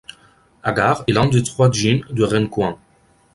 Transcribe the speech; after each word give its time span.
Agares 0.63 1.03
est 1.07 1.11
l'un 1.11 1.27
des 1.27 1.43
trois 1.43 1.69
Djinns 1.71 2.03
de 2.09 2.23
Ren 2.23 2.47
Kouen. 2.47 2.75